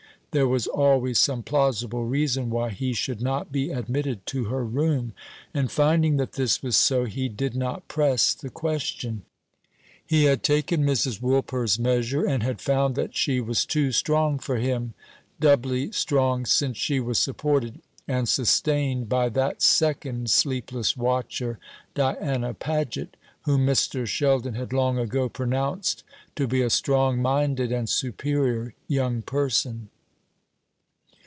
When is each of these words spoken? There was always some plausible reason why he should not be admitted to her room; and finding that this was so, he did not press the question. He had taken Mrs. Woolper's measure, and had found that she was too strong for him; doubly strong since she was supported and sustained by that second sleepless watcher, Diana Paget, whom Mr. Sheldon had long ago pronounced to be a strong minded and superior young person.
There 0.33 0.47
was 0.47 0.65
always 0.65 1.19
some 1.19 1.43
plausible 1.43 2.05
reason 2.05 2.49
why 2.51 2.69
he 2.69 2.93
should 2.93 3.21
not 3.21 3.51
be 3.51 3.69
admitted 3.69 4.25
to 4.27 4.45
her 4.45 4.63
room; 4.63 5.11
and 5.53 5.69
finding 5.69 6.15
that 6.15 6.31
this 6.35 6.63
was 6.63 6.77
so, 6.77 7.03
he 7.03 7.27
did 7.27 7.53
not 7.53 7.89
press 7.89 8.33
the 8.33 8.49
question. 8.49 9.23
He 10.07 10.23
had 10.23 10.41
taken 10.41 10.85
Mrs. 10.85 11.21
Woolper's 11.21 11.77
measure, 11.77 12.25
and 12.25 12.43
had 12.43 12.61
found 12.61 12.95
that 12.95 13.13
she 13.13 13.41
was 13.41 13.65
too 13.65 13.91
strong 13.91 14.39
for 14.39 14.55
him; 14.55 14.93
doubly 15.41 15.91
strong 15.91 16.45
since 16.45 16.77
she 16.77 17.01
was 17.01 17.19
supported 17.19 17.81
and 18.07 18.29
sustained 18.29 19.09
by 19.09 19.27
that 19.27 19.61
second 19.61 20.29
sleepless 20.29 20.95
watcher, 20.95 21.59
Diana 21.93 22.53
Paget, 22.53 23.17
whom 23.41 23.65
Mr. 23.65 24.07
Sheldon 24.07 24.53
had 24.53 24.71
long 24.71 24.97
ago 24.97 25.27
pronounced 25.27 26.05
to 26.37 26.47
be 26.47 26.61
a 26.61 26.69
strong 26.69 27.21
minded 27.21 27.73
and 27.73 27.89
superior 27.89 28.73
young 28.87 29.21
person. 29.23 29.89